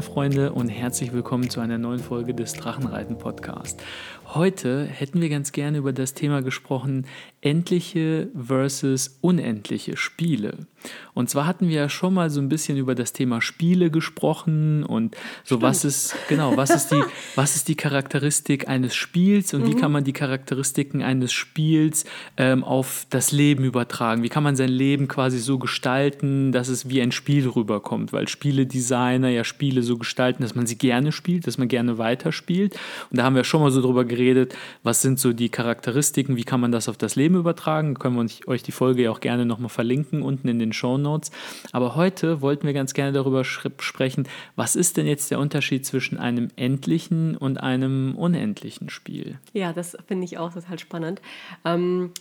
[0.00, 3.82] meine Freunde und herzlich willkommen zu einer neuen Folge des Drachenreiten Podcast.
[4.28, 7.06] Heute hätten wir ganz gerne über das Thema gesprochen,
[7.42, 10.66] endliche versus unendliche Spiele.
[11.14, 14.84] Und zwar hatten wir ja schon mal so ein bisschen über das Thema Spiele gesprochen
[14.84, 15.62] und so Stimmt.
[15.62, 17.02] was ist genau, was ist die
[17.34, 19.66] was ist die Charakteristik eines Spiels und mhm.
[19.68, 22.04] wie kann man die Charakteristiken eines Spiels
[22.36, 24.22] ähm, auf das Leben übertragen?
[24.22, 28.12] Wie kann man sein Leben quasi so gestalten, dass es wie ein Spiel rüberkommt?
[28.12, 32.74] Weil Spieledesigner ja Spiele so gestalten, dass man sie gerne spielt, dass man gerne weiterspielt.
[33.10, 36.44] Und da haben wir schon mal so drüber geredet, was sind so die Charakteristiken, wie
[36.44, 37.94] kann man das auf das Leben übertragen?
[37.94, 41.30] Können wir euch die Folge ja auch gerne nochmal verlinken unten in den Show Notes.
[41.72, 46.18] Aber heute wollten wir ganz gerne darüber sprechen, was ist denn jetzt der Unterschied zwischen
[46.18, 49.38] einem endlichen und einem unendlichen Spiel?
[49.52, 51.20] Ja, das finde ich auch total spannend.
[51.64, 52.12] Ähm,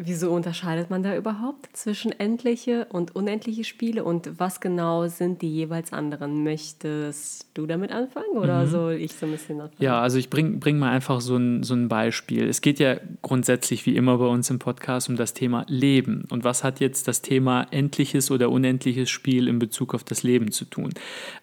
[0.00, 5.52] Wieso unterscheidet man da überhaupt zwischen endliche und unendliche Spiele und was genau sind die
[5.52, 6.44] jeweils anderen?
[6.44, 8.68] Möchtest du damit anfangen oder mhm.
[8.68, 9.82] soll ich so ein bisschen anfangen?
[9.82, 12.48] Ja, also ich bringe bring mal einfach so ein, so ein Beispiel.
[12.48, 16.26] Es geht ja grundsätzlich wie immer bei uns im Podcast um das Thema Leben.
[16.30, 20.52] Und was hat jetzt das Thema endliches oder unendliches Spiel in Bezug auf das Leben
[20.52, 20.94] zu tun?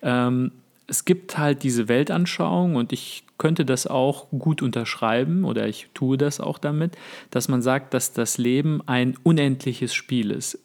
[0.01, 0.51] Ähm,
[0.87, 6.17] es gibt halt diese Weltanschauung und ich könnte das auch gut unterschreiben oder ich tue
[6.17, 6.97] das auch damit,
[7.31, 10.59] dass man sagt, dass das Leben ein unendliches Spiel ist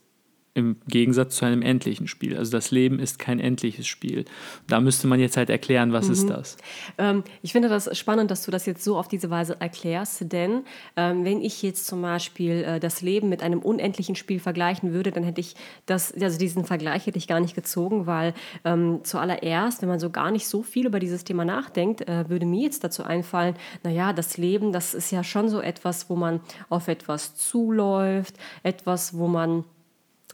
[0.54, 2.36] im Gegensatz zu einem endlichen Spiel.
[2.36, 4.24] Also das Leben ist kein endliches Spiel.
[4.66, 6.12] Da müsste man jetzt halt erklären, was mhm.
[6.12, 6.56] ist das?
[6.98, 10.64] Ähm, ich finde das spannend, dass du das jetzt so auf diese Weise erklärst, denn
[10.96, 15.12] ähm, wenn ich jetzt zum Beispiel äh, das Leben mit einem unendlichen Spiel vergleichen würde,
[15.12, 15.54] dann hätte ich
[15.86, 18.34] das, also diesen Vergleich hätte ich gar nicht gezogen, weil
[18.64, 22.46] ähm, zuallererst, wenn man so gar nicht so viel über dieses Thema nachdenkt, äh, würde
[22.46, 26.40] mir jetzt dazu einfallen, naja, das Leben, das ist ja schon so etwas, wo man
[26.68, 28.34] auf etwas zuläuft,
[28.64, 29.64] etwas, wo man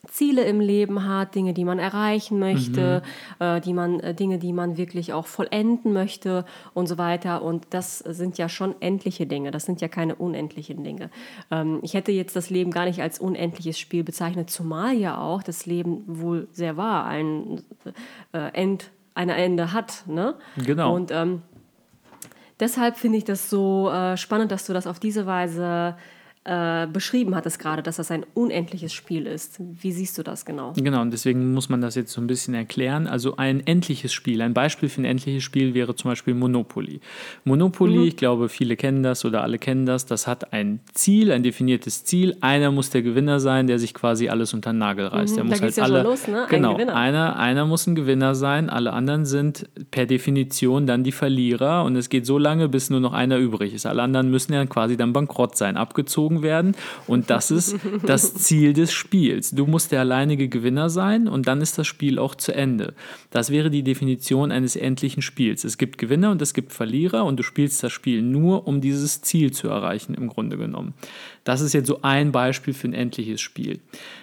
[0.08, 3.02] Ziele im Leben hat, Dinge, die man erreichen möchte,
[3.38, 3.44] mhm.
[3.44, 7.42] äh, die man, äh, Dinge, die man wirklich auch vollenden möchte und so weiter.
[7.42, 11.10] Und das sind ja schon endliche Dinge, das sind ja keine unendlichen Dinge.
[11.50, 15.42] Ähm, ich hätte jetzt das Leben gar nicht als unendliches Spiel bezeichnet, zumal ja auch
[15.42, 17.62] das Leben wohl sehr wahr ein
[18.32, 20.04] äh, End, ein Ende hat.
[20.06, 20.34] Ne?
[20.64, 20.94] Genau.
[20.94, 21.42] Und ähm,
[22.60, 25.96] deshalb finde ich das so äh, spannend, dass du das auf diese Weise
[26.46, 29.58] äh, beschrieben hattest gerade, dass das ein unendliches Spiel ist.
[29.58, 30.74] Wie siehst du das genau?
[30.76, 33.08] Genau, und deswegen muss man das jetzt so ein bisschen erklären.
[33.08, 37.00] Also ein endliches Spiel, ein Beispiel für ein endliches Spiel wäre zum Beispiel Monopoly.
[37.44, 38.04] Monopoly, mhm.
[38.04, 42.04] ich glaube, viele kennen das oder alle kennen das, das hat ein Ziel, ein definiertes
[42.04, 42.36] Ziel.
[42.40, 45.32] Einer muss der Gewinner sein, der sich quasi alles unter den Nagel reißt.
[45.32, 46.46] Mhm, der muss halt ja alle, los, ne?
[46.48, 51.12] Genau, ein einer, einer muss ein Gewinner sein, alle anderen sind per Definition dann die
[51.12, 53.84] Verlierer und es geht so lange, bis nur noch einer übrig ist.
[53.84, 56.76] Alle anderen müssen ja quasi dann bankrott sein, abgezogen gezogen werden.
[57.06, 59.50] Und das ist das Ziel des Spiels.
[59.50, 62.94] Du musst der alleinige Gewinner sein und dann ist das Spiel auch zu Ende.
[63.30, 65.64] Das wäre die Definition eines endlichen Spiels.
[65.64, 69.22] Es gibt Gewinner und es gibt Verlierer und du spielst das Spiel nur, um dieses
[69.22, 70.94] Ziel zu erreichen, im Grunde genommen.
[71.46, 73.78] Das ist jetzt so ein Beispiel für ein endliches Spiel.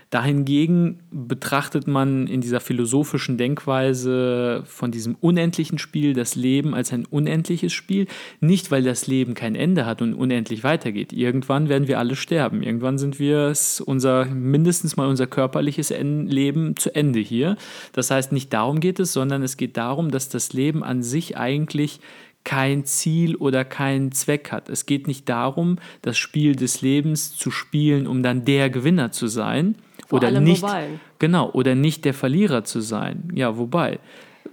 [0.09, 7.06] Dahingegen betrachtet man in dieser philosophischen Denkweise von diesem unendlichen Spiel das Leben als ein
[7.06, 8.07] unendliches Spiel,
[8.41, 11.13] nicht weil das Leben kein Ende hat und unendlich weitergeht.
[11.13, 12.62] Irgendwann werden wir alle sterben.
[12.62, 13.53] Irgendwann sind wir
[13.85, 17.56] unser mindestens mal unser körperliches Leben zu Ende hier.
[17.94, 21.38] Das heißt, nicht darum geht es, sondern es geht darum, dass das Leben an sich
[21.38, 22.01] eigentlich
[22.43, 24.69] kein Ziel oder keinen Zweck hat.
[24.69, 29.27] Es geht nicht darum, das Spiel des Lebens zu spielen, um dann der Gewinner zu
[29.27, 29.75] sein,
[30.07, 30.99] vor oder nicht, wobei.
[31.19, 33.31] genau, oder nicht der Verlierer zu sein.
[33.33, 33.99] Ja, wobei.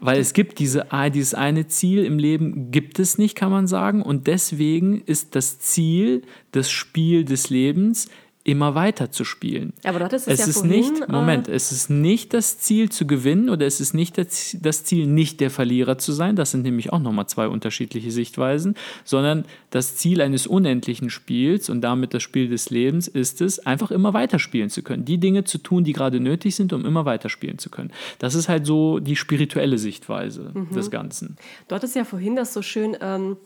[0.02, 4.02] Weil es gibt diese, dieses eine Ziel im Leben, gibt es nicht, kann man sagen.
[4.02, 8.08] Und deswegen ist das Ziel, das Spiel des Lebens,
[8.42, 9.74] immer weiter zu spielen.
[9.84, 12.88] Aber dort ist es, ja ist vorhin, nicht, Moment, äh, es ist nicht das Ziel
[12.88, 16.36] zu gewinnen oder es ist nicht das Ziel, nicht der Verlierer zu sein.
[16.36, 21.82] Das sind nämlich auch nochmal zwei unterschiedliche Sichtweisen, sondern das Ziel eines unendlichen Spiels und
[21.82, 25.04] damit das Spiel des Lebens ist es, einfach immer weiterspielen zu können.
[25.04, 27.92] Die Dinge zu tun, die gerade nötig sind, um immer weiterspielen zu können.
[28.18, 30.70] Das ist halt so die spirituelle Sichtweise mhm.
[30.70, 31.36] des Ganzen.
[31.68, 33.36] Dort ist ja vorhin das so schön, ähm,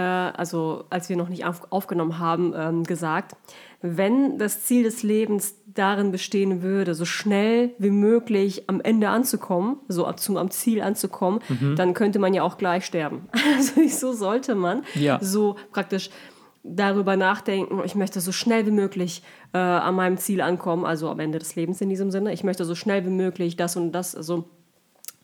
[0.00, 3.36] äh, also als wir noch nicht auf, aufgenommen haben, ähm, gesagt,
[3.82, 9.78] wenn das Ziel des Lebens darin bestehen würde, so schnell wie möglich am Ende anzukommen,
[9.88, 11.76] so zum, am Ziel anzukommen, mhm.
[11.76, 13.28] dann könnte man ja auch gleich sterben.
[13.56, 15.18] Also so sollte man ja.
[15.20, 16.08] so praktisch
[16.62, 21.20] darüber nachdenken, ich möchte so schnell wie möglich äh, an meinem Ziel ankommen, also am
[21.20, 22.32] Ende des Lebens in diesem Sinne.
[22.32, 24.48] Ich möchte so schnell wie möglich das und das, also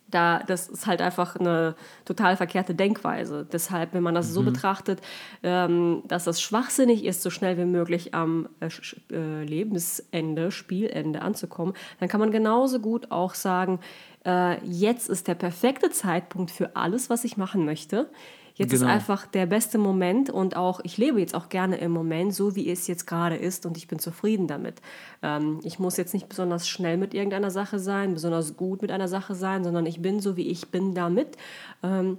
[0.09, 1.75] da, das ist halt einfach eine
[2.05, 3.47] total verkehrte Denkweise.
[3.51, 4.33] Deshalb, wenn man das mhm.
[4.33, 5.01] so betrachtet,
[5.43, 8.69] ähm, dass das schwachsinnig ist, so schnell wie möglich am äh,
[9.13, 13.81] äh, Lebensende, Spielende anzukommen, dann kann man genauso gut auch sagen,
[14.25, 18.09] äh, jetzt ist der perfekte Zeitpunkt für alles, was ich machen möchte.
[18.57, 18.87] Jetzt genau.
[18.87, 22.57] ist einfach der beste Moment und auch, ich lebe jetzt auch gerne im Moment, so
[22.57, 24.81] wie es jetzt gerade ist und ich bin zufrieden damit.
[25.23, 29.09] Ähm, ich muss jetzt nicht besonders schnell mit irgendeiner Sache sein, besonders gut mit einer
[29.09, 31.37] Sache sein, sondern ich bin so, wie ich bin damit.
[31.83, 32.17] Ähm,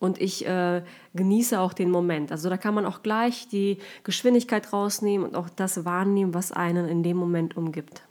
[0.00, 0.82] und ich äh,
[1.14, 2.32] genieße auch den Moment.
[2.32, 6.88] Also da kann man auch gleich die Geschwindigkeit rausnehmen und auch das wahrnehmen, was einen
[6.88, 8.02] in dem Moment umgibt.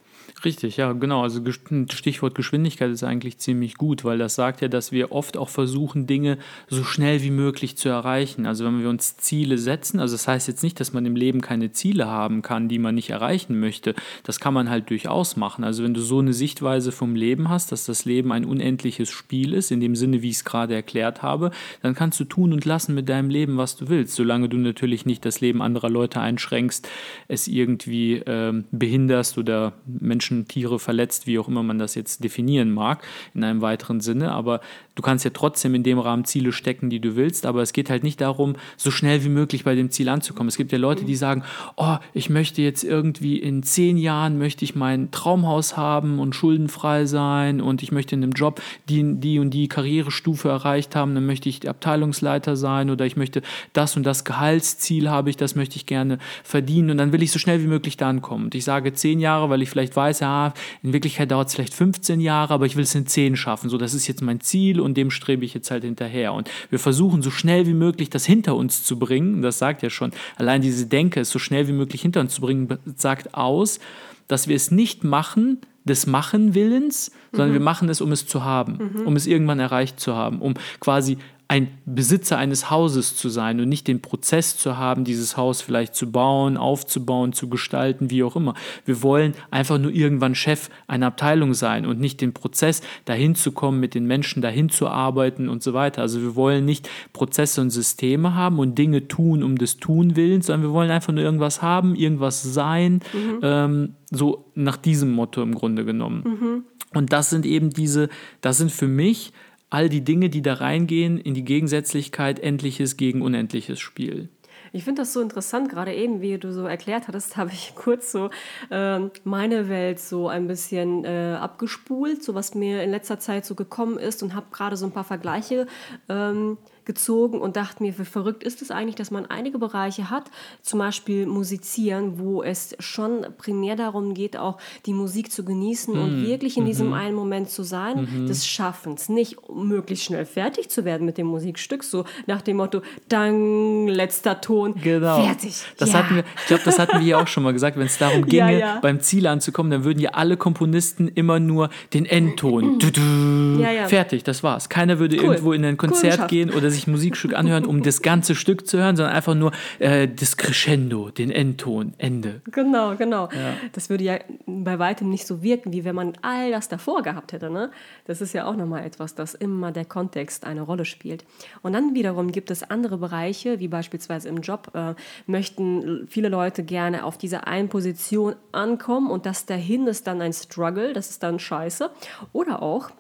[0.46, 1.24] Richtig, ja, genau.
[1.24, 1.42] Also
[1.90, 6.06] Stichwort Geschwindigkeit ist eigentlich ziemlich gut, weil das sagt ja, dass wir oft auch versuchen,
[6.06, 6.38] Dinge
[6.68, 8.46] so schnell wie möglich zu erreichen.
[8.46, 11.42] Also wenn wir uns Ziele setzen, also das heißt jetzt nicht, dass man im Leben
[11.42, 13.96] keine Ziele haben kann, die man nicht erreichen möchte.
[14.24, 15.64] Das kann man halt durchaus machen.
[15.64, 19.54] Also wenn du so eine Sichtweise vom Leben hast, dass das Leben ein unendliches Spiel
[19.54, 21.52] ist, in dem Sinne, wie ich es gerade erklärt habe,
[21.82, 25.06] dann kannst du tun und lassen mit deinem Leben, was du willst, solange du natürlich
[25.06, 26.88] nicht das Leben anderer Leute einschränkst,
[27.28, 32.24] es irgendwie äh, behinderst oder Menschen Menschen, Tiere verletzt, wie auch immer man das jetzt
[32.24, 33.04] definieren mag,
[33.36, 34.32] in einem weiteren Sinne.
[34.32, 34.62] Aber
[34.96, 37.46] du kannst ja trotzdem in dem Rahmen Ziele stecken, die du willst.
[37.46, 40.48] Aber es geht halt nicht darum, so schnell wie möglich bei dem Ziel anzukommen.
[40.48, 41.44] Es gibt ja Leute, die sagen,
[41.76, 47.06] oh, ich möchte jetzt irgendwie in zehn Jahren möchte ich mein Traumhaus haben und schuldenfrei
[47.06, 48.60] sein und ich möchte in einem Job
[48.90, 53.44] die, die und die Karrierestufe erreicht haben, dann möchte ich Abteilungsleiter sein oder ich möchte
[53.74, 57.32] das und das Gehaltsziel habe ich, das möchte ich gerne verdienen und dann will ich
[57.32, 58.46] so schnell wie möglich da ankommen.
[58.46, 61.56] Und ich sage zehn Jahre, weil ich vielleicht weiß, weiß, ja, in Wirklichkeit dauert es
[61.56, 63.70] vielleicht 15 Jahre, aber ich will es in 10 schaffen.
[63.70, 66.34] So, das ist jetzt mein Ziel und dem strebe ich jetzt halt hinterher.
[66.34, 69.42] Und wir versuchen so schnell wie möglich das hinter uns zu bringen.
[69.42, 72.42] Das sagt ja schon, allein diese Denke, es so schnell wie möglich hinter uns zu
[72.42, 73.80] bringen, sagt aus,
[74.28, 77.54] dass wir es nicht machen, des Machen-Willens, sondern mhm.
[77.54, 79.08] wir machen es, um es zu haben, mhm.
[79.08, 81.18] um es irgendwann erreicht zu haben, um quasi
[81.50, 85.96] ein Besitzer eines Hauses zu sein und nicht den Prozess zu haben, dieses Haus vielleicht
[85.96, 88.54] zu bauen, aufzubauen, zu gestalten, wie auch immer.
[88.86, 93.54] Wir wollen einfach nur irgendwann Chef einer Abteilung sein und nicht den Prozess, dahin zu
[93.54, 96.02] kommen, mit den Menschen dahin zu arbeiten und so weiter.
[96.02, 100.48] Also wir wollen nicht Prozesse und Systeme haben und Dinge tun um des Tun willens,
[100.48, 103.40] sondern wir wollen einfach nur irgendwas haben, irgendwas sein, mhm.
[103.42, 106.24] ähm, so nach diesem Motto im Grunde genommen.
[106.26, 106.64] Mhm.
[106.94, 108.10] Und das sind eben diese,
[108.42, 109.34] das sind für mich
[109.70, 114.30] all die Dinge, die da reingehen in die Gegensätzlichkeit endliches gegen unendliches Spiel.
[114.74, 118.12] Ich finde das so interessant, gerade eben, wie du so erklärt hattest, habe ich kurz
[118.12, 118.30] so
[118.70, 123.56] äh, meine Welt so ein bisschen äh, abgespult, so was mir in letzter Zeit so
[123.56, 125.68] gekommen ist und habe gerade so ein paar Vergleiche
[126.10, 130.32] ähm, gezogen und dachte mir, wie verrückt ist es eigentlich, dass man einige Bereiche hat,
[130.64, 134.58] zum Beispiel Musizieren, wo es schon primär darum geht, auch
[134.88, 136.02] die Musik zu genießen mhm.
[136.02, 136.68] und wirklich in mhm.
[136.68, 138.28] diesem einen Moment zu sein, mhm.
[138.28, 142.82] des Schaffens, nicht möglichst schnell fertig zu werden mit dem Musikstück, so nach dem Motto,
[143.10, 145.22] dann letzter Ton, genau.
[145.24, 145.64] fertig.
[145.78, 146.00] Das ja.
[146.00, 148.26] hatten wir, ich glaube, das hatten wir ja auch schon mal gesagt, wenn es darum
[148.26, 148.80] ginge, ja, ja.
[148.80, 152.80] beim Ziel anzukommen, dann würden ja alle Komponisten immer nur den Endton,
[153.88, 154.70] fertig, das war's.
[154.70, 155.24] Keiner würde cool.
[155.24, 158.78] irgendwo in ein Konzert gehen oder sich sich Musikstück anhören, um das ganze Stück zu
[158.78, 162.42] hören, sondern einfach nur äh, das Crescendo, den Endton, Ende.
[162.52, 163.30] Genau, genau.
[163.34, 163.54] Ja.
[163.74, 167.34] Das würde ja bei weitem nicht so wirken, wie wenn man all das davor gehabt
[167.34, 167.50] hätte.
[167.50, 167.72] Ne?
[168.06, 171.26] Das ist ja auch nochmal etwas, das immer der Kontext eine Rolle spielt.
[171.62, 174.94] Und dann wiederum gibt es andere Bereiche, wie beispielsweise im Job, äh,
[175.26, 180.34] möchten viele Leute gerne auf dieser einen Position ankommen und das dahin ist dann ein
[180.34, 181.90] Struggle, das ist dann scheiße.
[182.34, 182.92] Oder auch,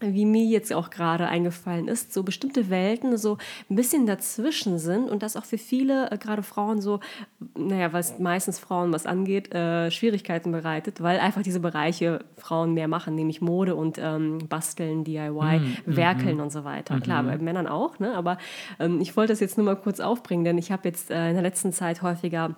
[0.00, 3.38] wie mir jetzt auch gerade eingefallen ist, so bestimmte Welten so
[3.70, 7.00] ein bisschen dazwischen sind und das auch für viele, äh, gerade Frauen so,
[7.56, 12.88] naja, was meistens Frauen was angeht, äh, Schwierigkeiten bereitet, weil einfach diese Bereiche Frauen mehr
[12.88, 15.76] machen, nämlich Mode und ähm, Basteln, DIY, mhm.
[15.86, 16.42] Werkeln mhm.
[16.42, 16.96] und so weiter.
[16.96, 17.00] Mhm.
[17.00, 18.14] Klar, bei Männern auch, ne?
[18.14, 18.36] aber
[18.78, 21.34] ähm, ich wollte das jetzt nur mal kurz aufbringen, denn ich habe jetzt äh, in
[21.34, 22.56] der letzten Zeit häufiger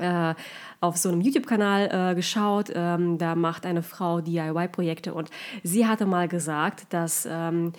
[0.00, 0.34] äh,
[0.80, 2.72] auf so einem YouTube-Kanal äh, geschaut.
[2.74, 5.30] Ähm, da macht eine Frau DIY-Projekte und
[5.62, 7.72] sie hatte mal gesagt, dass ähm,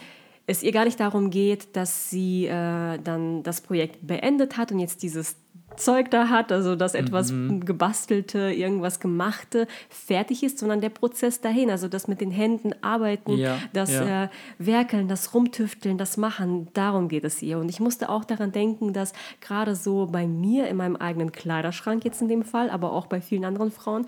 [0.47, 4.79] es ihr gar nicht darum geht, dass sie äh, dann das Projekt beendet hat und
[4.79, 5.35] jetzt dieses
[5.77, 7.65] Zeug da hat, also dass etwas mhm.
[7.65, 13.37] gebastelte, irgendwas gemachte fertig ist, sondern der Prozess dahin, also das mit den Händen arbeiten,
[13.37, 14.25] ja, das ja.
[14.25, 17.57] Äh, Werkeln, das Rumtüfteln, das Machen, darum geht es ihr.
[17.57, 22.05] Und ich musste auch daran denken, dass gerade so bei mir in meinem eigenen Kleiderschrank
[22.05, 24.07] jetzt in dem Fall, aber auch bei vielen anderen Frauen,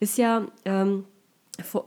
[0.00, 0.46] ist ja...
[0.64, 1.04] Ähm,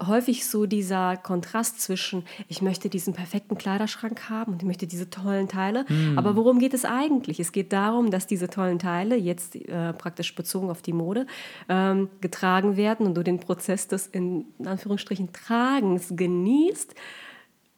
[0.05, 5.09] häufig so dieser Kontrast zwischen, ich möchte diesen perfekten Kleiderschrank haben und ich möchte diese
[5.09, 5.85] tollen Teile.
[5.89, 6.17] Mm.
[6.17, 7.39] Aber worum geht es eigentlich?
[7.39, 11.27] Es geht darum, dass diese tollen Teile, jetzt äh, praktisch bezogen auf die Mode,
[11.69, 16.95] ähm, getragen werden und du den Prozess des in Anführungsstrichen Tragens genießt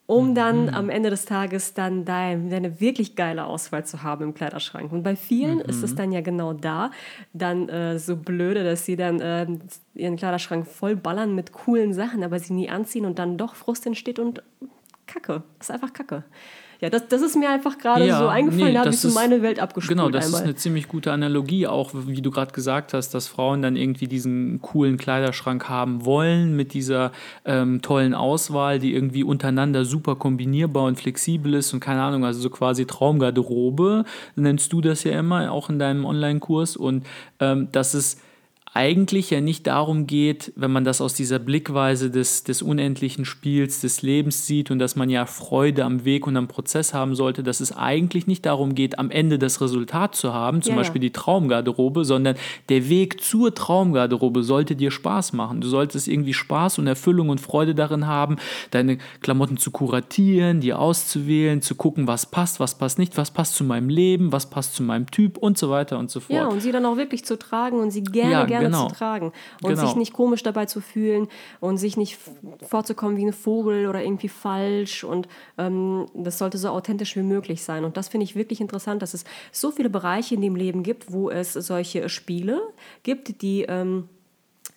[0.08, 4.34] um dann am Ende des Tages dann dein, deine wirklich geile Auswahl zu haben im
[4.34, 4.92] Kleiderschrank.
[4.92, 6.92] Und bei vielen ist es dann ja genau da,
[7.34, 9.48] dann äh, so blöde, dass sie dann äh,
[9.96, 13.86] ihren Kleiderschrank voll ballern mit coolen Sachen, aber sie nie anziehen und dann doch Frust
[13.88, 14.44] entsteht und
[15.08, 15.44] Kacke.
[15.60, 16.24] Ist einfach Kacke.
[16.82, 19.02] Ja, das, das ist mir einfach gerade Ja, so eingefallen, nee, da habe ich das
[19.04, 20.42] so ist- meine Welt abgespult Genau, das einmal.
[20.42, 24.08] ist eine ziemlich gute Analogie, auch wie du gerade gesagt hast, dass Frauen dann irgendwie
[24.08, 27.12] diesen coolen Kleiderschrank haben wollen mit dieser
[27.46, 32.40] ähm, tollen Auswahl, die irgendwie untereinander super kombinierbar und flexibel ist und keine Ahnung, also
[32.40, 34.04] so quasi Traumgarderobe,
[34.36, 37.06] nennst du das ja immer, auch in deinem Online-Kurs und
[37.40, 38.18] ähm, dass es
[38.76, 43.80] eigentlich ja nicht darum geht, wenn man das aus dieser Blickweise des, des unendlichen Spiels,
[43.80, 47.42] des Lebens sieht und dass man ja Freude am Weg und am Prozess haben sollte,
[47.42, 50.82] dass es eigentlich nicht darum geht, am Ende das Resultat zu haben, zum Ja, ja.
[50.82, 52.36] Beispiel die Traumgarderobe, sondern
[52.68, 55.62] der Weg zur Traumgarderobe sollte dir Spaß machen.
[55.62, 58.36] Du solltest irgendwie Spaß und Erfüllung und Freude darin haben,
[58.72, 63.56] deine Klamotten zu kuratieren, die auszuwählen, zu gucken, was passt, was passt nicht, was passt
[63.56, 66.38] zu meinem Leben, was passt zu meinem Typ und so weiter und so fort.
[66.38, 68.88] Ja, und sie dann auch wirklich zu tragen und sie gerne, Ja, gerne genau.
[68.88, 69.32] zu tragen.
[69.62, 69.86] Und Genau.
[69.86, 71.28] sich nicht komisch dabei zu fühlen
[71.60, 72.18] und sich nicht
[72.68, 75.04] vorzukommen wie ein Vogel oder irgendwie falsch.
[75.04, 77.86] Und ähm, das sollte so authentisch wie möglich sein.
[77.86, 81.12] Und das finde ich wirklich interessant, dass es so viele Bereiche in dem Leben gibt,
[81.12, 82.62] wo es solche Spiele
[83.04, 84.10] gibt, die ähm,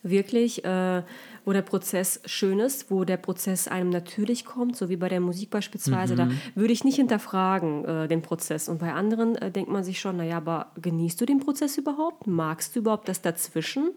[0.02, 1.02] wirklich, äh,
[1.44, 5.20] wo der Prozess schön ist, wo der Prozess einem natürlich kommt, so wie bei der
[5.20, 8.68] Musik beispielsweise, da würde ich nicht hinterfragen äh, den Prozess.
[8.68, 12.26] Und bei anderen äh, denkt man sich schon, naja, aber genießt du den Prozess überhaupt?
[12.26, 13.90] Magst du überhaupt das dazwischen?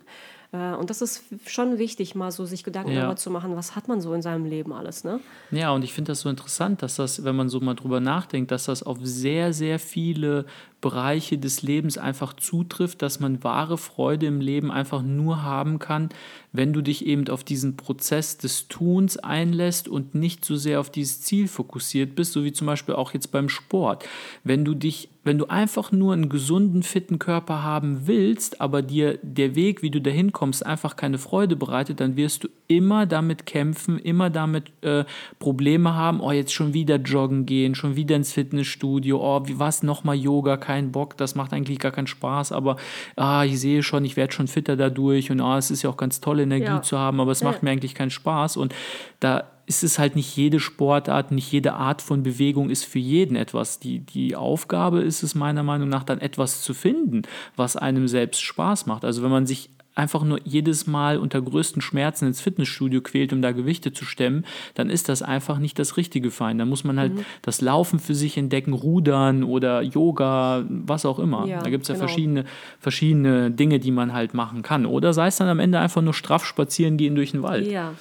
[0.54, 3.02] Äh, und das ist schon wichtig, mal so sich Gedanken Ja.
[3.02, 5.20] darüber zu machen, was hat man so in seinem Leben alles, ne?
[5.52, 8.52] Ja, und ich finde das so interessant, dass das, wenn man so mal drüber nachdenkt,
[8.52, 10.46] dass das auf sehr, sehr viele
[10.82, 16.10] Bereiche des Lebens einfach zutrifft, dass man wahre Freude im Leben einfach nur haben kann,
[16.54, 20.90] wenn du dich eben auf diesen Prozess des Tuns einlässt und nicht so sehr auf
[20.90, 24.06] dieses Ziel fokussiert bist, so wie zum Beispiel auch jetzt beim Sport.
[24.44, 29.18] Wenn du dich, wenn du einfach nur einen gesunden, fitten Körper haben willst, aber dir
[29.22, 33.46] der Weg, wie du dahin kommst, einfach keine Freude bereitet, dann wirst du immer damit
[33.46, 35.06] kämpfen, immer damit äh,
[35.40, 39.84] Probleme haben, oh, jetzt schon wieder joggen gehen, schon wieder ins Fitnessstudio, oh, wie was,
[39.84, 42.78] nochmal Yoga, kein Bock, das macht eigentlich gar keinen Spaß, aber
[43.18, 45.98] ah, ich sehe schon, ich werde schon fitter dadurch und ah, es ist ja auch
[45.98, 46.82] ganz toll, Energie Ja.
[46.82, 48.74] zu haben, aber es macht mir eigentlich keinen Spaß und
[49.20, 53.36] da ist es halt nicht jede Sportart, nicht jede Art von Bewegung ist für jeden
[53.36, 53.80] etwas.
[53.80, 57.22] Die, die Aufgabe ist es meiner Meinung nach dann etwas zu finden,
[57.58, 59.04] was einem selbst Spaß macht.
[59.06, 59.70] Also wenn man sich
[60.02, 64.46] einfach nur jedes Mal unter größten Schmerzen ins Fitnessstudio quält, um da Gewichte zu stemmen,
[64.74, 66.60] dann ist das einfach nicht das Richtige für einen.
[66.60, 67.26] Da muss man halt Mhm.
[67.44, 71.46] das Laufen für sich entdecken, Rudern oder Yoga, was auch immer.
[71.46, 72.08] Ja, da gibt es ja genau.
[72.08, 72.46] verschiedene,
[72.80, 74.86] verschiedene Dinge, die man halt machen kann.
[74.86, 77.68] Oder sei es dann am Ende einfach nur straff spazieren gehen durch den Wald.
[77.72, 77.94] Ja.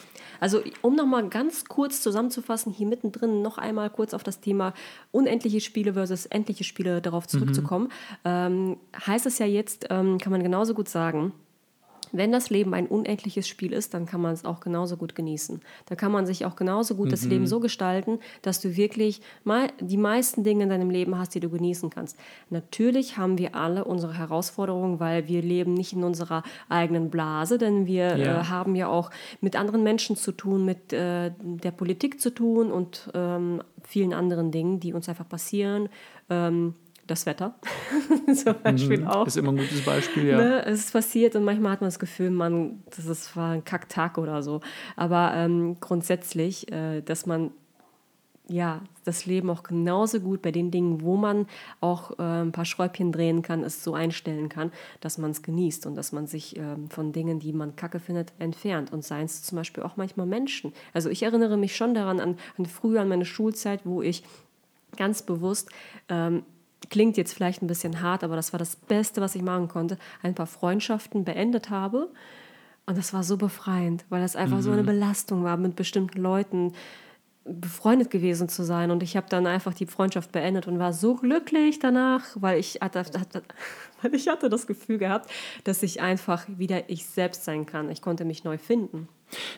[0.43, 4.73] Also um nochmal ganz kurz zusammenzufassen, hier mittendrin noch einmal kurz auf das Thema
[5.13, 7.89] unendliche Spiele versus endliche Spiele darauf zurückzukommen,
[8.25, 11.33] ähm, heißt es ja jetzt, ähm, kann man genauso gut sagen,
[12.13, 15.61] wenn das Leben ein unendliches Spiel ist, dann kann man es auch genauso gut genießen.
[15.87, 19.69] Da kann man sich auch genauso gut das Leben so gestalten, dass du wirklich mal
[19.81, 22.17] die meisten Dinge in deinem Leben hast, die du genießen kannst.
[22.51, 27.87] Natürlich haben wir alle unsere Herausforderungen, weil wir leben nicht in unserer eigenen Blase, denn
[27.87, 28.41] wir Ja.
[28.41, 32.71] äh, haben ja auch mit anderen Menschen zu tun, mit äh, der Politik zu tun
[32.73, 35.89] und ähm, vielen anderen Dingen, die uns einfach passieren.
[36.29, 36.75] Ähm,
[37.11, 37.55] das Wetter
[38.35, 39.27] zum Beispiel auch.
[39.27, 40.37] Ist immer ein gutes Beispiel, ja.
[40.37, 43.65] Ne, es ist passiert und manchmal hat man das Gefühl, man, das ist, war ein
[43.65, 44.61] Kacktag oder so.
[44.97, 47.51] Aber ähm, grundsätzlich, äh, dass man
[48.49, 51.47] ja das Leben auch genauso gut bei den Dingen, wo man
[51.81, 55.87] auch äh, ein paar Schräubchen drehen kann, es so einstellen kann, dass man es genießt
[55.87, 58.93] und dass man sich ähm, von Dingen, die man kacke findet, entfernt.
[58.93, 60.73] Und seien es zum Beispiel auch manchmal Menschen.
[60.93, 64.25] Also ich erinnere mich schon daran, an, an früher, an meine Schulzeit, wo ich
[64.97, 65.71] ganz bewusst
[66.09, 66.43] ähm,
[66.89, 69.99] klingt jetzt vielleicht ein bisschen hart, aber das war das Beste, was ich machen konnte,
[70.23, 72.09] ein paar Freundschaften beendet habe.
[72.87, 76.73] Und das war so befreiend, weil das einfach so eine Belastung war, mit bestimmten Leuten
[77.45, 78.91] befreundet gewesen zu sein.
[78.91, 82.79] Und ich habe dann einfach die Freundschaft beendet und war so glücklich danach, weil ich
[82.81, 83.43] hatte, hatte,
[84.03, 85.31] weil ich hatte das Gefühl gehabt,
[85.65, 87.91] dass ich einfach wieder ich selbst sein kann.
[87.91, 89.09] Ich konnte mich neu finden.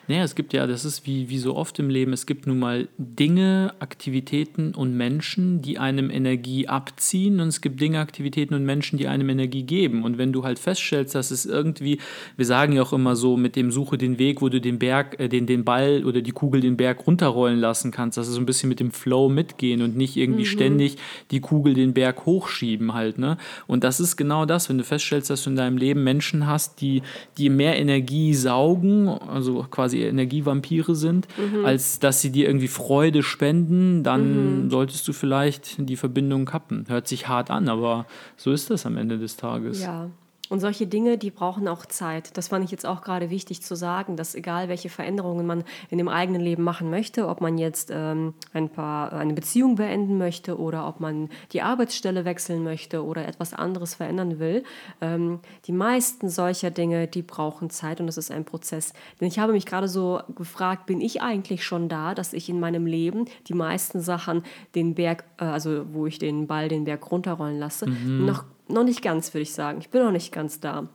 [0.09, 2.59] Naja, es gibt ja, das ist wie, wie so oft im Leben, es gibt nun
[2.59, 8.65] mal Dinge, Aktivitäten und Menschen, die einem Energie abziehen und es gibt Dinge, Aktivitäten und
[8.65, 10.05] Menschen, die einem Energie geben.
[10.05, 11.99] Und wenn du halt feststellst, dass es irgendwie,
[12.37, 15.19] wir sagen ja auch immer so, mit dem Suche den Weg, wo du den Berg,
[15.19, 18.41] äh, den, den Ball oder die Kugel den Berg runterrollen lassen kannst, dass es so
[18.41, 20.97] ein bisschen mit dem Flow mitgehen und nicht irgendwie ständig
[21.31, 23.37] die Kugel den Berg hochschieben halt, ne?
[23.67, 26.81] Und das ist genau das, wenn du feststellst, dass du in deinem Leben Menschen hast,
[26.81, 27.03] die,
[27.39, 31.65] die mehr Energie saugen, also quasi quasi Energievampire sind, mhm.
[31.65, 34.71] als dass sie dir irgendwie Freude spenden, dann mhm.
[34.71, 36.85] solltest du vielleicht die Verbindung kappen.
[36.89, 39.83] Hört sich hart an, aber so ist das am Ende des Tages.
[39.83, 40.11] Ja.
[40.49, 42.37] Und solche Dinge, die brauchen auch Zeit.
[42.37, 45.99] Das fand ich jetzt auch gerade wichtig zu sagen, dass egal welche Veränderungen man in
[45.99, 50.59] dem eigenen Leben machen möchte, ob man jetzt ähm, ein paar, eine Beziehung beenden möchte
[50.59, 54.65] oder ob man die Arbeitsstelle wechseln möchte oder etwas anderes verändern will,
[55.01, 58.93] ähm, die meisten solcher Dinge, die brauchen Zeit und das ist ein Prozess.
[59.21, 62.61] Denn ich habe mich gerade so gefragt, bin ich eigentlich schon da, dass ich in
[62.61, 64.43] meinem Leben die meisten Sachen
[64.75, 68.27] den Berg, äh, also wo ich den Ball den Berg runterrollen lasse, mhm.
[68.27, 69.79] noch noch nicht ganz, würde ich sagen.
[69.81, 70.89] Ich bin noch nicht ganz da.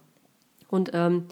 [0.70, 1.28] Und ähm,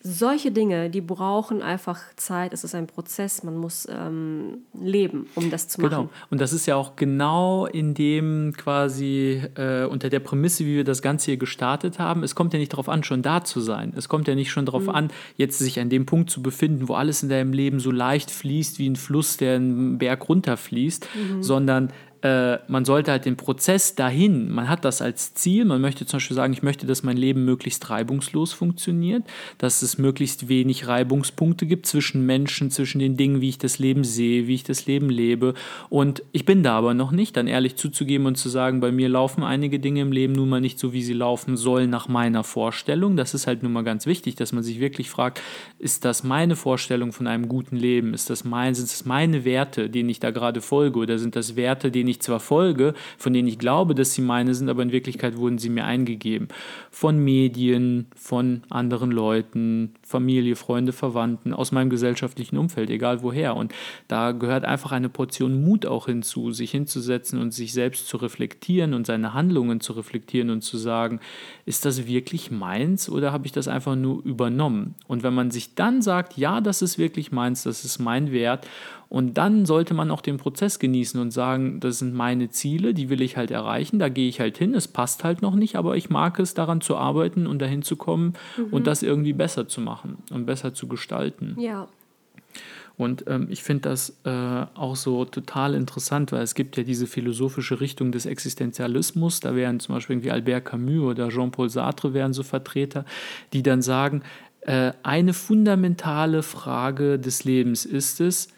[0.00, 2.52] solche Dinge, die brauchen einfach Zeit.
[2.52, 3.42] Es ist ein Prozess.
[3.42, 5.90] Man muss ähm, leben, um das zu machen.
[5.90, 6.10] Genau.
[6.30, 10.84] Und das ist ja auch genau in dem quasi äh, unter der Prämisse, wie wir
[10.84, 12.22] das Ganze hier gestartet haben.
[12.22, 13.92] Es kommt ja nicht darauf an, schon da zu sein.
[13.96, 14.90] Es kommt ja nicht schon darauf mhm.
[14.90, 18.30] an, jetzt sich an dem Punkt zu befinden, wo alles in deinem Leben so leicht
[18.30, 21.42] fließt wie ein Fluss, der einen Berg runterfließt, mhm.
[21.42, 26.04] sondern äh, man sollte halt den Prozess dahin, man hat das als Ziel, man möchte
[26.04, 29.22] zum Beispiel sagen, ich möchte, dass mein Leben möglichst reibungslos funktioniert,
[29.58, 34.02] dass es möglichst wenig Reibungspunkte gibt zwischen Menschen, zwischen den Dingen, wie ich das Leben
[34.02, 35.54] sehe, wie ich das Leben lebe.
[35.90, 39.08] Und ich bin da aber noch nicht, dann ehrlich zuzugeben und zu sagen, bei mir
[39.08, 42.42] laufen einige Dinge im Leben nun mal nicht so, wie sie laufen sollen nach meiner
[42.42, 43.16] Vorstellung.
[43.16, 45.40] Das ist halt nun mal ganz wichtig, dass man sich wirklich fragt,
[45.78, 48.12] ist das meine Vorstellung von einem guten Leben?
[48.12, 50.98] Ist das mein, sind das meine Werte, denen ich da gerade folge?
[50.98, 54.22] Oder sind das Werte, denen denen ich zwar folge, von denen ich glaube, dass sie
[54.22, 56.48] meine sind, aber in Wirklichkeit wurden sie mir eingegeben.
[56.90, 63.56] Von Medien, von anderen Leuten, Familie, Freunde, Verwandten, aus meinem gesellschaftlichen Umfeld, egal woher.
[63.56, 63.74] Und
[64.08, 68.94] da gehört einfach eine Portion Mut auch hinzu, sich hinzusetzen und sich selbst zu reflektieren
[68.94, 71.20] und seine Handlungen zu reflektieren und zu sagen,
[71.66, 74.94] ist das wirklich meins oder habe ich das einfach nur übernommen?
[75.06, 78.66] Und wenn man sich dann sagt, ja, das ist wirklich meins, das ist mein Wert
[79.08, 83.08] und dann sollte man auch den Prozess genießen und sagen, das sind meine Ziele, die
[83.08, 85.96] will ich halt erreichen, da gehe ich halt hin, es passt halt noch nicht, aber
[85.96, 88.72] ich mag es, daran zu arbeiten und dahin zu kommen mhm.
[88.72, 91.56] und das irgendwie besser zu machen und besser zu gestalten.
[91.58, 91.88] Ja.
[92.98, 97.06] Und ähm, ich finde das äh, auch so total interessant, weil es gibt ja diese
[97.06, 99.38] philosophische Richtung des Existenzialismus.
[99.38, 103.04] Da wären zum Beispiel irgendwie Albert Camus oder Jean-Paul Sartre wären so Vertreter,
[103.52, 104.22] die dann sagen,
[104.62, 108.48] äh, eine fundamentale Frage des Lebens ist es,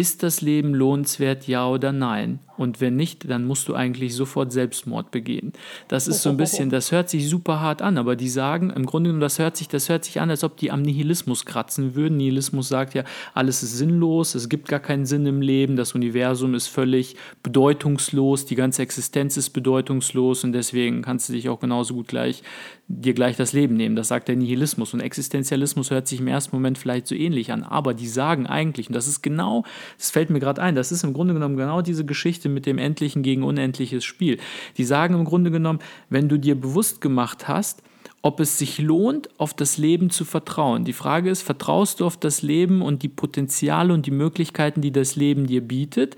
[0.00, 2.38] ist das Leben lohnenswert, ja oder nein?
[2.60, 5.54] Und wenn nicht, dann musst du eigentlich sofort Selbstmord begehen.
[5.88, 8.84] Das ist so ein bisschen, das hört sich super hart an, aber die sagen, im
[8.84, 11.94] Grunde genommen, das hört sich, das hört sich an, als ob die am Nihilismus kratzen
[11.94, 12.18] würden.
[12.18, 16.54] Nihilismus sagt ja, alles ist sinnlos, es gibt gar keinen Sinn im Leben, das Universum
[16.54, 21.94] ist völlig bedeutungslos, die ganze Existenz ist bedeutungslos und deswegen kannst du dich auch genauso
[21.94, 22.42] gut gleich
[22.90, 23.94] dir gleich das Leben nehmen.
[23.94, 24.92] Das sagt der Nihilismus.
[24.94, 28.88] Und Existenzialismus hört sich im ersten Moment vielleicht so ähnlich an, aber die sagen eigentlich,
[28.88, 29.64] und das ist genau,
[29.96, 32.78] das fällt mir gerade ein, das ist im Grunde genommen genau diese Geschichte mit dem
[32.78, 34.38] endlichen gegen unendliches Spiel.
[34.76, 37.82] Die sagen im Grunde genommen, wenn du dir bewusst gemacht hast,
[38.22, 40.84] ob es sich lohnt, auf das Leben zu vertrauen.
[40.84, 44.92] Die Frage ist, vertraust du auf das Leben und die Potenziale und die Möglichkeiten, die
[44.92, 46.16] das Leben dir bietet?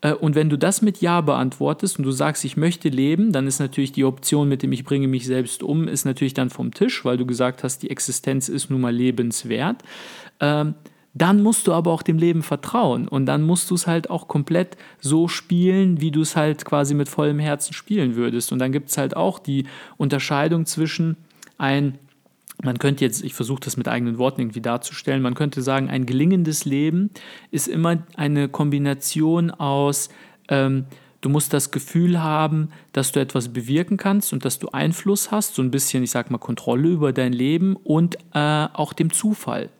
[0.00, 3.46] Äh, und wenn du das mit Ja beantwortest und du sagst, ich möchte leben, dann
[3.46, 6.72] ist natürlich die Option mit dem ich bringe mich selbst um, ist natürlich dann vom
[6.74, 9.82] Tisch, weil du gesagt hast, die Existenz ist nun mal lebenswert.
[10.40, 10.74] Ähm,
[11.14, 14.28] dann musst du aber auch dem Leben vertrauen und dann musst du es halt auch
[14.28, 18.52] komplett so spielen, wie du es halt quasi mit vollem Herzen spielen würdest.
[18.52, 19.66] Und dann gibt es halt auch die
[19.96, 21.16] Unterscheidung zwischen
[21.56, 21.98] ein
[22.62, 26.06] man könnte jetzt, ich versuche das mit eigenen Worten irgendwie darzustellen, man könnte sagen, ein
[26.06, 27.10] gelingendes Leben
[27.52, 30.08] ist immer eine Kombination aus,
[30.48, 30.86] ähm,
[31.20, 35.54] du musst das Gefühl haben, dass du etwas bewirken kannst und dass du Einfluss hast,
[35.54, 39.70] so ein bisschen, ich sag mal, Kontrolle über dein Leben und äh, auch dem Zufall,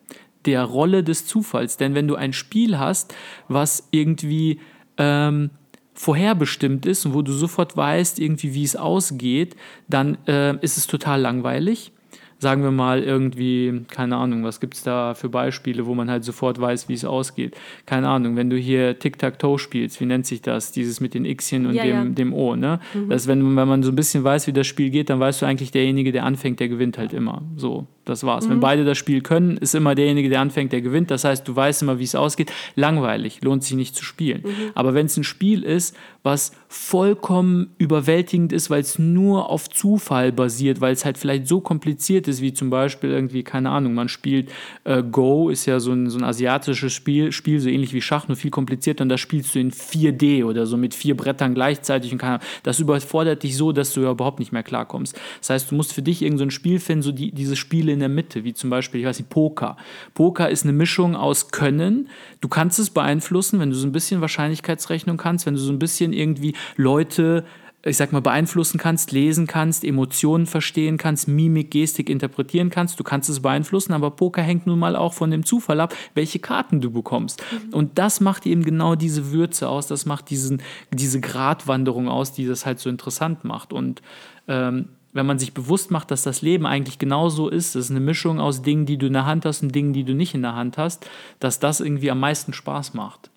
[0.48, 1.76] der Rolle des Zufalls.
[1.76, 3.14] Denn wenn du ein Spiel hast,
[3.48, 4.60] was irgendwie
[4.96, 5.50] ähm,
[5.92, 9.56] vorherbestimmt ist und wo du sofort weißt, irgendwie, wie es ausgeht,
[9.88, 11.92] dann äh, ist es total langweilig
[12.38, 16.24] sagen wir mal irgendwie, keine Ahnung, was gibt es da für Beispiele, wo man halt
[16.24, 17.56] sofort weiß, wie es ausgeht.
[17.84, 20.70] Keine Ahnung, wenn du hier Tic-Tac-Toe spielst, wie nennt sich das?
[20.70, 22.04] Dieses mit den Xchen und ja, dem, ja.
[22.04, 22.80] dem O, ne?
[22.94, 23.08] Mhm.
[23.08, 25.46] Das, wenn, wenn man so ein bisschen weiß, wie das Spiel geht, dann weißt du
[25.46, 27.42] eigentlich, derjenige, der anfängt, der gewinnt halt immer.
[27.56, 28.46] So, das war's.
[28.46, 28.50] Mhm.
[28.50, 31.10] Wenn beide das Spiel können, ist immer derjenige, der anfängt, der gewinnt.
[31.10, 32.52] Das heißt, du weißt immer, wie es ausgeht.
[32.74, 34.42] Langweilig, lohnt sich nicht zu spielen.
[34.44, 34.70] Mhm.
[34.74, 40.32] Aber wenn es ein Spiel ist, was vollkommen überwältigend ist, weil es nur auf Zufall
[40.32, 44.08] basiert, weil es halt vielleicht so kompliziert ist, wie zum Beispiel irgendwie, keine Ahnung, man
[44.08, 44.50] spielt
[44.84, 48.28] äh, Go, ist ja so ein, so ein asiatisches Spiel, Spiel, so ähnlich wie Schach,
[48.28, 52.12] nur viel komplizierter und da spielst du in 4D oder so mit vier Brettern gleichzeitig
[52.12, 55.18] und kann, das überfordert dich so, dass du ja überhaupt nicht mehr klarkommst.
[55.40, 58.00] Das heißt, du musst für dich irgendein so Spiel finden, so die, diese Spiele in
[58.00, 59.76] der Mitte, wie zum Beispiel, ich weiß nicht, Poker.
[60.14, 62.08] Poker ist eine Mischung aus Können.
[62.40, 65.80] Du kannst es beeinflussen, wenn du so ein bisschen Wahrscheinlichkeitsrechnung kannst, wenn du so ein
[65.80, 67.44] bisschen irgendwie Leute
[67.84, 72.98] ich sag mal, beeinflussen kannst, lesen kannst, Emotionen verstehen kannst, Mimik, Gestik interpretieren kannst.
[72.98, 76.40] Du kannst es beeinflussen, aber Poker hängt nun mal auch von dem Zufall ab, welche
[76.40, 77.42] Karten du bekommst.
[77.52, 77.74] Mhm.
[77.74, 80.60] Und das macht eben genau diese Würze aus, das macht diesen,
[80.92, 83.72] diese Gratwanderung aus, die das halt so interessant macht.
[83.72, 84.02] Und
[84.48, 88.00] ähm, wenn man sich bewusst macht, dass das Leben eigentlich genauso ist, es ist eine
[88.00, 90.42] Mischung aus Dingen, die du in der Hand hast und Dingen, die du nicht in
[90.42, 91.08] der Hand hast,
[91.40, 93.30] dass das irgendwie am meisten Spaß macht.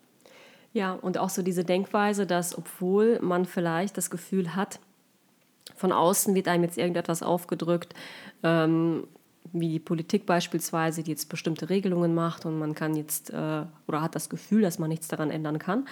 [0.74, 4.80] Ja, und auch so diese Denkweise, dass obwohl man vielleicht das Gefühl hat,
[5.76, 7.94] von außen wird einem jetzt irgendetwas aufgedrückt,
[8.42, 9.04] ähm,
[9.52, 14.00] wie die Politik beispielsweise, die jetzt bestimmte Regelungen macht und man kann jetzt äh, oder
[14.00, 15.86] hat das Gefühl, dass man nichts daran ändern kann,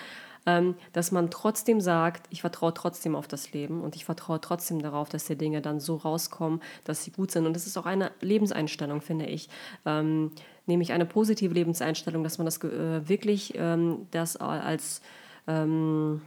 [0.45, 5.09] dass man trotzdem sagt, ich vertraue trotzdem auf das Leben und ich vertraue trotzdem darauf,
[5.09, 7.47] dass die Dinge dann so rauskommen, dass sie gut sind.
[7.47, 9.49] Und das ist auch eine Lebenseinstellung, finde ich.
[9.85, 10.33] Ähm,
[10.67, 15.03] nämlich eine positive Lebenseinstellung, dass man das äh, wirklich ähm, das als
[15.47, 16.23] ähm,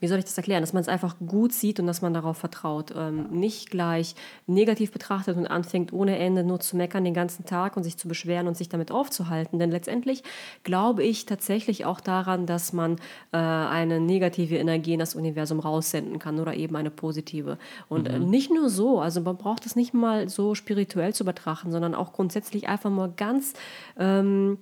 [0.00, 2.38] wie soll ich das erklären, dass man es einfach gut sieht und dass man darauf
[2.38, 2.92] vertraut.
[2.96, 4.14] Ähm, nicht gleich
[4.46, 8.08] negativ betrachtet und anfängt ohne Ende nur zu meckern den ganzen Tag und sich zu
[8.08, 9.58] beschweren und sich damit aufzuhalten.
[9.58, 10.22] Denn letztendlich
[10.64, 12.96] glaube ich tatsächlich auch daran, dass man
[13.32, 17.58] äh, eine negative Energie in das Universum raussenden kann oder eben eine positive.
[17.88, 18.30] Und äh, mhm.
[18.30, 22.12] nicht nur so, also man braucht es nicht mal so spirituell zu betrachten, sondern auch
[22.12, 23.52] grundsätzlich einfach mal ganz...
[23.98, 24.58] Ähm,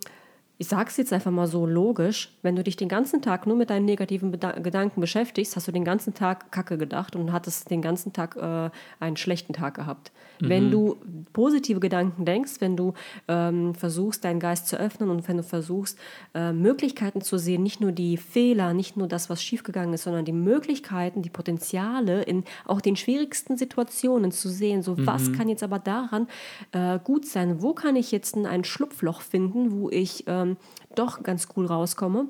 [0.60, 3.54] ich sage es jetzt einfach mal so logisch, wenn du dich den ganzen Tag nur
[3.54, 7.70] mit deinen negativen Beda Gedanken beschäftigst, hast du den ganzen Tag Kacke gedacht und hattest
[7.70, 10.10] den ganzen Tag äh, einen schlechten Tag gehabt.
[10.40, 10.48] Mhm.
[10.48, 10.96] Wenn du
[11.32, 12.94] positive Gedanken denkst, wenn du
[13.28, 15.96] ähm, versuchst, deinen Geist zu öffnen und wenn du versuchst,
[16.34, 20.24] äh, Möglichkeiten zu sehen, nicht nur die Fehler, nicht nur das, was schiefgegangen ist, sondern
[20.24, 25.06] die Möglichkeiten, die Potenziale in auch den schwierigsten Situationen zu sehen, so mhm.
[25.06, 26.26] was kann jetzt aber daran
[26.72, 30.56] äh, gut sein, wo kann ich jetzt ein Schlupfloch finden, wo ich ähm, ähm,
[30.94, 32.26] doch ganz cool rauskomme,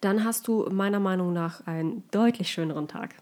[0.00, 3.16] dann hast du meiner Meinung nach einen deutlich schöneren Tag.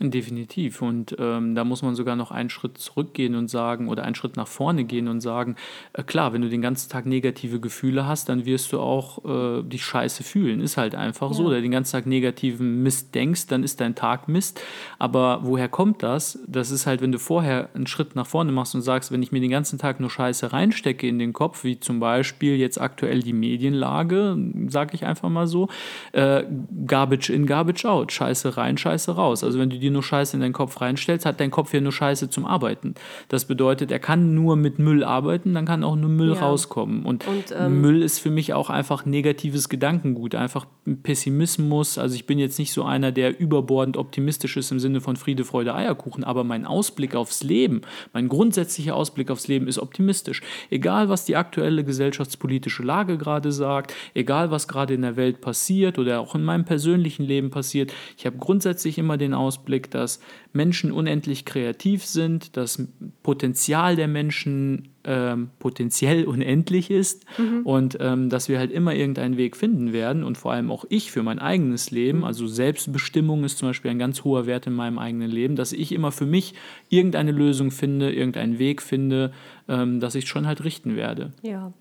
[0.00, 0.82] Definitiv.
[0.82, 4.36] Und ähm, da muss man sogar noch einen Schritt zurückgehen und sagen, oder einen Schritt
[4.36, 5.54] nach vorne gehen und sagen,
[5.92, 9.62] äh, klar, wenn du den ganzen Tag negative Gefühle hast, dann wirst du auch äh,
[9.62, 10.60] dich scheiße fühlen.
[10.60, 11.34] Ist halt einfach ja.
[11.34, 11.44] so.
[11.44, 14.60] Oder den ganzen Tag negativen Mist denkst, dann ist dein Tag Mist.
[14.98, 16.40] Aber woher kommt das?
[16.48, 19.30] Das ist halt, wenn du vorher einen Schritt nach vorne machst und sagst, wenn ich
[19.30, 23.20] mir den ganzen Tag nur Scheiße reinstecke in den Kopf, wie zum Beispiel jetzt aktuell
[23.20, 25.68] die Medienlage, sag ich einfach mal so,
[26.10, 26.42] äh,
[26.84, 28.10] Garbage in, Garbage out.
[28.10, 29.44] Scheiße rein, Scheiße raus.
[29.44, 31.92] Also wenn du dir nur Scheiße in deinen Kopf reinstellst, hat dein Kopf ja nur
[31.92, 32.94] Scheiße zum Arbeiten.
[33.28, 36.40] Das bedeutet, er kann nur mit Müll arbeiten, dann kann auch nur Müll ja.
[36.40, 37.04] rauskommen.
[37.04, 40.66] Und, Und ähm, Müll ist für mich auch einfach negatives Gedankengut, einfach
[41.02, 41.98] Pessimismus.
[41.98, 45.44] Also ich bin jetzt nicht so einer, der überbordend optimistisch ist im Sinne von Friede,
[45.44, 50.42] Freude, Eierkuchen, aber mein Ausblick aufs Leben, mein grundsätzlicher Ausblick aufs Leben ist optimistisch.
[50.70, 55.98] Egal, was die aktuelle gesellschaftspolitische Lage gerade sagt, egal, was gerade in der Welt passiert
[55.98, 60.20] oder auch in meinem persönlichen Leben passiert, ich habe grundsätzlich immer den Ausblick, Ausblick, dass
[60.52, 62.86] Menschen unendlich kreativ sind, dass
[63.22, 67.62] Potenzial der Menschen ähm, potenziell unendlich ist mhm.
[67.64, 71.10] und ähm, dass wir halt immer irgendeinen Weg finden werden und vor allem auch ich
[71.10, 72.24] für mein eigenes Leben, mhm.
[72.24, 75.92] also Selbstbestimmung ist zum Beispiel ein ganz hoher Wert in meinem eigenen Leben, dass ich
[75.92, 76.54] immer für mich
[76.88, 79.32] irgendeine Lösung finde, irgendeinen Weg finde,
[79.68, 81.32] ähm, dass ich schon halt richten werde.
[81.42, 81.72] Ja,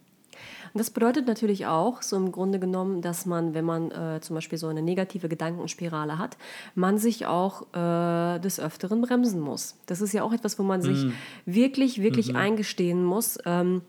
[0.73, 4.33] und das bedeutet natürlich auch, so im Grunde genommen, dass man, wenn man äh, zum
[4.35, 6.35] Beispiel so eine negative Gedankenspirale hat,
[6.73, 9.75] man sich auch äh, des Öfteren bremsen muss.
[9.85, 11.11] Das ist ja auch etwas, wo man sich mm.
[11.45, 12.37] wirklich, wirklich mhm.
[12.37, 13.37] eingestehen muss.
[13.45, 13.83] Ähm,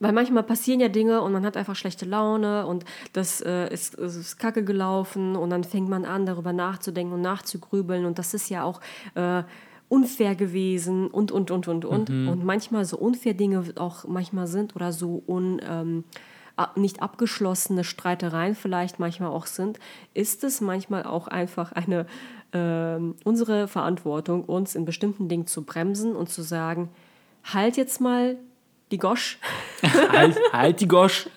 [0.00, 3.94] weil manchmal passieren ja Dinge und man hat einfach schlechte Laune und das äh, ist,
[3.96, 8.48] ist kacke gelaufen und dann fängt man an, darüber nachzudenken und nachzugrübeln und das ist
[8.48, 8.80] ja auch
[9.16, 9.42] äh,
[9.88, 12.08] unfair gewesen und, und, und, und, und.
[12.08, 12.28] Mhm.
[12.28, 16.04] Und manchmal so unfair Dinge auch manchmal sind oder so un, ähm,
[16.74, 19.78] nicht abgeschlossene Streitereien vielleicht manchmal auch sind,
[20.14, 22.06] ist es manchmal auch einfach eine
[22.52, 26.90] äh, unsere Verantwortung, uns in bestimmten Dingen zu bremsen und zu sagen,
[27.44, 28.36] halt jetzt mal
[28.90, 29.38] die Gosch.
[30.12, 31.28] halt, halt die Gosch.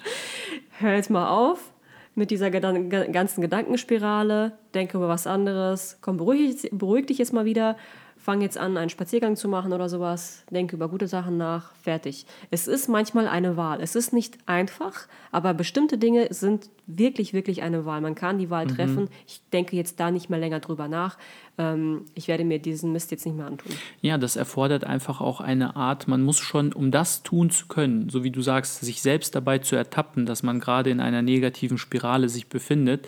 [0.79, 1.71] Hör jetzt mal auf
[2.15, 7.45] mit dieser Gedan ganzen Gedankenspirale, denke über was anderes, komm, beruhig, beruhig dich jetzt mal
[7.45, 7.77] wieder
[8.21, 12.27] fang jetzt an, einen Spaziergang zu machen oder sowas, denke über gute Sachen nach, fertig.
[12.51, 13.81] Es ist manchmal eine Wahl.
[13.81, 17.99] Es ist nicht einfach, aber bestimmte Dinge sind wirklich, wirklich eine Wahl.
[17.99, 18.75] Man kann die Wahl mhm.
[18.75, 19.07] treffen.
[19.27, 21.17] Ich denke jetzt da nicht mehr länger drüber nach.
[21.57, 23.71] Ähm, ich werde mir diesen Mist jetzt nicht mehr antun.
[24.01, 28.09] Ja, das erfordert einfach auch eine Art, man muss schon, um das tun zu können,
[28.09, 31.79] so wie du sagst, sich selbst dabei zu ertappen, dass man gerade in einer negativen
[31.79, 33.07] Spirale sich befindet,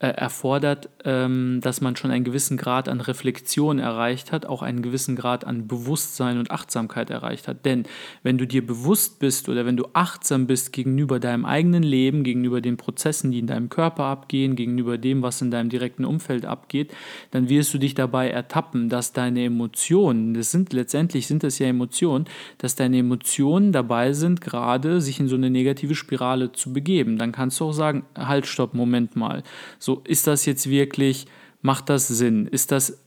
[0.00, 4.80] äh, erfordert, ähm, dass man schon einen gewissen Grad an Reflexion erreicht hat, auch einen
[4.80, 7.64] gewissen Grad an Bewusstsein und Achtsamkeit erreicht hat.
[7.64, 7.82] Denn
[8.22, 12.60] wenn du dir bewusst bist oder wenn du achtsam bist gegenüber deinem eigenen Leben, gegenüber
[12.60, 16.94] den Prozessen, die in deinem Körper abgehen, gegenüber dem, was in deinem direkten Umfeld abgeht,
[17.32, 21.66] dann wirst du dich dabei ertappen, dass deine Emotionen, das sind letztendlich sind das ja
[21.66, 22.26] Emotionen,
[22.58, 27.18] dass deine Emotionen dabei sind, gerade sich in so eine negative Spirale zu begeben.
[27.18, 29.42] Dann kannst du auch sagen, halt, stopp, Moment mal.
[29.80, 31.26] So, ist das jetzt wirklich,
[31.62, 32.46] macht das Sinn?
[32.46, 33.02] Ist das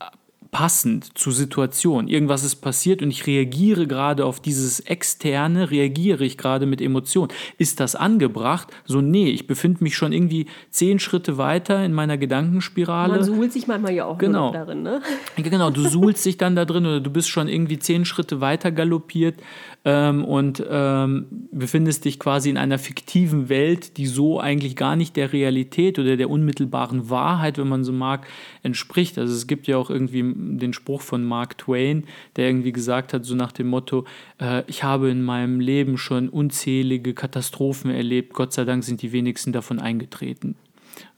[0.51, 2.07] passend zur Situation.
[2.07, 7.31] Irgendwas ist passiert und ich reagiere gerade auf dieses Externe, reagiere ich gerade mit Emotionen.
[7.57, 8.67] Ist das angebracht?
[8.85, 13.15] So, nee, ich befinde mich schon irgendwie zehn Schritte weiter in meiner Gedankenspirale.
[13.15, 14.51] Man suhlt sich manchmal ja auch genau.
[14.51, 15.01] darin, ne?
[15.37, 18.71] Genau, du suhlst dich dann da drin oder du bist schon irgendwie zehn Schritte weiter
[18.71, 19.41] galoppiert
[19.83, 25.15] ähm, und ähm, befindest dich quasi in einer fiktiven Welt, die so eigentlich gar nicht
[25.15, 28.27] der Realität oder der unmittelbaren Wahrheit, wenn man so mag,
[28.61, 29.17] entspricht.
[29.17, 33.25] Also es gibt ja auch irgendwie den Spruch von Mark Twain, der irgendwie gesagt hat,
[33.25, 34.05] so nach dem Motto,
[34.39, 39.11] äh, ich habe in meinem Leben schon unzählige Katastrophen erlebt, Gott sei Dank sind die
[39.11, 40.55] wenigsten davon eingetreten.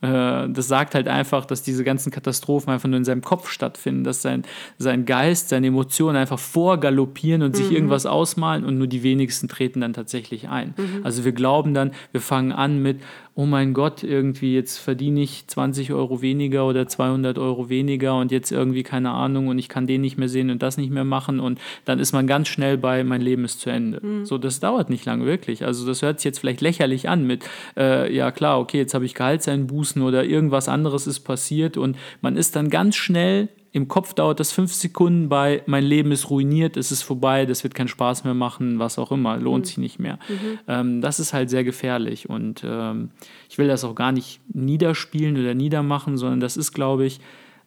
[0.03, 4.03] Äh, das sagt halt einfach, dass diese ganzen Katastrophen einfach nur in seinem Kopf stattfinden,
[4.03, 4.43] dass sein,
[4.77, 7.55] sein Geist, seine Emotionen einfach vorgaloppieren und mhm.
[7.55, 10.73] sich irgendwas ausmalen und nur die wenigsten treten dann tatsächlich ein.
[10.75, 11.05] Mhm.
[11.05, 12.99] Also wir glauben dann, wir fangen an mit,
[13.36, 18.32] oh mein Gott, irgendwie jetzt verdiene ich 20 Euro weniger oder 200 Euro weniger und
[18.32, 21.04] jetzt irgendwie keine Ahnung und ich kann den nicht mehr sehen und das nicht mehr
[21.04, 24.06] machen und dann ist man ganz schnell bei, mein Leben ist zu Ende.
[24.06, 24.26] Mhm.
[24.26, 25.65] So, das dauert nicht lange, wirklich.
[25.65, 27.43] Also das hört sich jetzt vielleicht lächerlich an mit,
[27.76, 32.38] äh, ja klar, okay, jetzt habe ich Gehaltseinbußen oder irgendwas anderes ist passiert und man
[32.38, 36.77] ist dann ganz schnell im Kopf dauert das fünf Sekunden bei, mein Leben ist ruiniert,
[36.77, 39.67] es ist vorbei, das wird keinen Spaß mehr machen, was auch immer, lohnt mhm.
[39.67, 40.19] sich nicht mehr.
[40.29, 40.59] Mhm.
[40.67, 43.09] Ähm, das ist halt sehr gefährlich und ähm,
[43.49, 47.19] ich will das auch gar nicht niederspielen oder niedermachen, sondern das ist, glaube ich,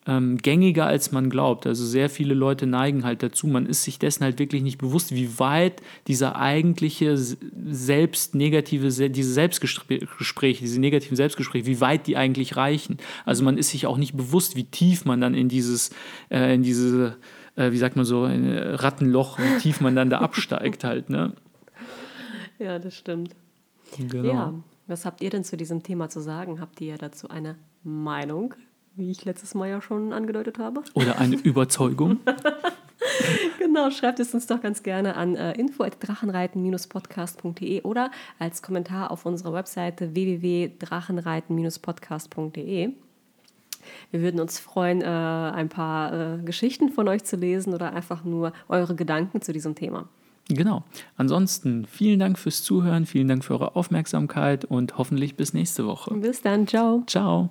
[0.07, 1.67] ähm, gängiger, als man glaubt.
[1.67, 3.49] Also sehr viele Leute neigen halt dazu.
[3.49, 7.19] Man ist sich dessen halt wirklich nicht bewusst, wie weit dieser eigentliche
[7.69, 12.99] selbst negative, diese Selbstgespräche, diese negativen Selbstgespräche, wie weit die eigentlich reichen.
[13.25, 15.91] Also man ist sich auch nicht bewusst, wie tief man dann in dieses,
[16.31, 17.17] äh, in diese,
[17.57, 21.11] äh, wie sagt man so, Rattenloch, wie tief man dann da absteigt halt.
[21.11, 21.33] Ne?
[22.59, 23.37] Ja, das stimmt.
[23.99, 24.25] Genau.
[24.25, 24.55] Ja.
[24.87, 26.59] Was habt ihr denn zu diesem Thema zu sagen?
[26.59, 28.55] Habt ihr dazu eine Meinung?
[28.97, 30.83] wie ich letztes Mal ja schon angedeutet habe.
[30.95, 32.19] Oder eine Überzeugung.
[33.59, 39.53] genau, schreibt es uns doch ganz gerne an äh, info.drachenreiten-podcast.de oder als Kommentar auf unserer
[39.53, 42.95] Webseite www.drachenreiten-podcast.de.
[44.11, 48.25] Wir würden uns freuen, äh, ein paar äh, Geschichten von euch zu lesen oder einfach
[48.25, 50.09] nur eure Gedanken zu diesem Thema.
[50.49, 50.85] Genau.
[51.17, 56.15] Ansonsten vielen Dank fürs Zuhören, vielen Dank für eure Aufmerksamkeit und hoffentlich bis nächste Woche.
[56.15, 57.03] Bis dann, ciao.
[57.07, 57.51] Ciao.